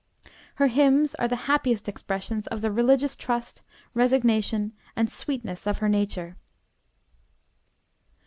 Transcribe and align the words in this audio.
Her 0.55 0.65
hymns 0.65 1.13
are 1.13 1.27
the 1.27 1.35
happiest 1.45 1.87
expressions 1.87 2.47
of 2.47 2.61
the 2.61 2.71
religious 2.71 3.15
trust, 3.15 3.61
resignation, 3.93 4.73
and 4.95 5.11
sweetness 5.11 5.67
of 5.67 5.77
her 5.77 5.89
nature. 5.89 6.37